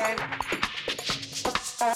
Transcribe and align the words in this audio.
Bye. 0.00 1.94